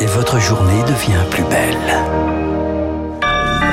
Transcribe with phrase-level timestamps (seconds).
[0.00, 1.76] et votre journée devient plus belle.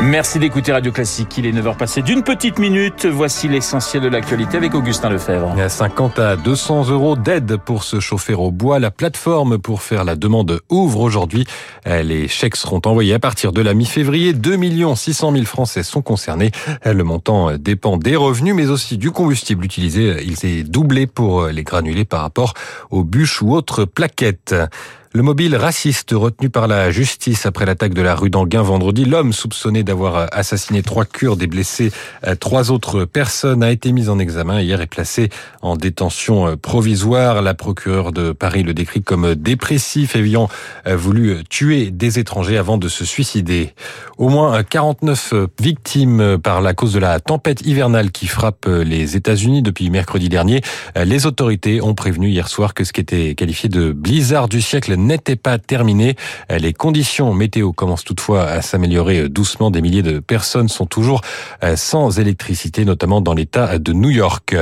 [0.03, 1.37] Merci d'écouter Radio Classique.
[1.37, 3.05] Il est 9h passé d'une petite minute.
[3.05, 5.51] Voici l'essentiel de l'actualité avec Augustin Lefebvre.
[5.55, 8.79] Il y a 50 à 200 euros d'aide pour se chauffer au bois.
[8.79, 11.45] La plateforme pour faire la demande ouvre aujourd'hui.
[11.85, 14.33] Les chèques seront envoyés à partir de la mi-février.
[14.33, 14.57] 2
[14.95, 16.51] 600 000 Français sont concernés.
[16.85, 20.21] Le montant dépend des revenus, mais aussi du combustible utilisé.
[20.25, 22.55] Il s'est doublé pour les granulés par rapport
[22.91, 24.53] aux bûches ou autres plaquettes.
[25.15, 29.31] Le mobile raciste retenu par la justice après l'attaque de la rue d'Anguin vendredi, l'homme
[29.31, 31.91] soupçonné d'avoir assassiné trois Kurdes et blessé
[32.25, 35.29] euh, trois autres personnes a été mis en examen hier et placé
[35.61, 37.43] en détention euh, provisoire.
[37.43, 40.49] La procureure de Paris le décrit comme dépressif ayant
[40.87, 43.75] euh, voulu tuer des étrangers avant de se suicider.
[44.17, 49.61] Au moins 49 victimes par la cause de la tempête hivernale qui frappe les États-Unis
[49.61, 50.61] depuis mercredi dernier.
[50.95, 55.02] Les autorités ont prévenu hier soir que ce qui était qualifié de blizzard du siècle
[55.07, 56.15] n'était pas terminée.
[56.49, 59.71] Les conditions météo commencent toutefois à s'améliorer doucement.
[59.71, 61.21] Des milliers de personnes sont toujours
[61.63, 64.55] euh, sans électricité, notamment dans l'État de New York.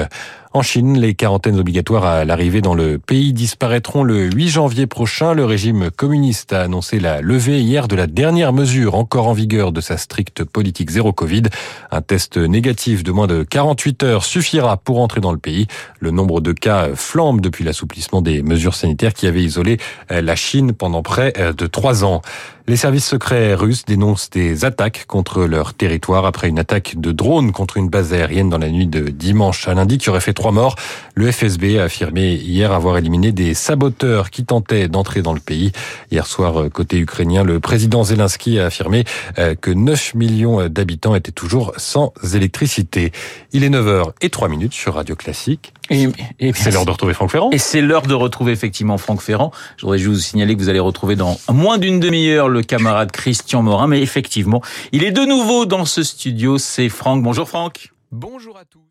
[0.53, 5.33] En Chine, les quarantaines obligatoires à l'arrivée dans le pays disparaîtront le 8 janvier prochain.
[5.33, 9.71] Le régime communiste a annoncé la levée hier de la dernière mesure encore en vigueur
[9.71, 11.43] de sa stricte politique zéro Covid.
[11.89, 15.67] Un test négatif de moins de 48 heures suffira pour entrer dans le pays.
[16.01, 19.77] Le nombre de cas flambe depuis l'assouplissement des mesures sanitaires qui avaient isolé
[20.09, 22.21] la Chine pendant près de trois ans.
[22.67, 27.51] Les services secrets russes dénoncent des attaques contre leur territoire après une attaque de drone
[27.51, 30.51] contre une base aérienne dans la nuit de dimanche à lundi qui aurait fait trois
[30.51, 30.75] morts.
[31.15, 35.71] Le FSB a affirmé hier avoir éliminé des saboteurs qui tentaient d'entrer dans le pays.
[36.11, 39.05] Hier soir, côté ukrainien, le président Zelensky a affirmé
[39.39, 43.11] euh, que 9 millions d'habitants étaient toujours sans électricité.
[43.53, 45.73] Il est 9h et 3 minutes sur Radio Classique.
[45.91, 47.49] Et, c'est l'heure de retrouver Franck Ferrand.
[47.51, 49.51] Et c'est l'heure de retrouver effectivement Franck Ferrand.
[49.77, 53.11] Je voudrais juste vous signaler que vous allez retrouver dans moins d'une demi-heure le camarade
[53.11, 53.87] Christian Morin.
[53.87, 56.57] Mais effectivement, il est de nouveau dans ce studio.
[56.57, 57.23] C'est Franck.
[57.23, 57.91] Bonjour Franck.
[58.11, 58.81] Bonjour à tous.